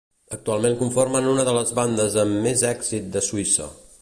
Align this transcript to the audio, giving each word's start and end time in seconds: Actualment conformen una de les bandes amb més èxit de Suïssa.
Actualment 0.35 0.77
conformen 0.79 1.29
una 1.33 1.45
de 1.51 1.55
les 1.59 1.75
bandes 1.81 2.19
amb 2.25 2.43
més 2.47 2.65
èxit 2.75 3.17
de 3.19 3.27
Suïssa. 3.31 3.71